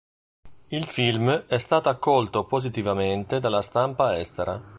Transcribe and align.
Il 0.69 0.87
film 0.87 1.29
è 1.29 1.59
stato 1.59 1.87
accolto 1.87 2.43
positivamente 2.45 3.39
dalla 3.39 3.61
stampa 3.61 4.17
estera. 4.17 4.59